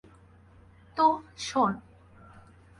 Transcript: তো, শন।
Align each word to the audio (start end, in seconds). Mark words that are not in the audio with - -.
তো, 0.97 1.05
শন। 1.37 1.73